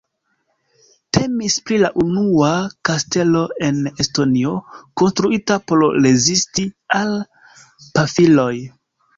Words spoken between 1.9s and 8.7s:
unua kastelo en Estonio konstruita por rezisti al pafiloj.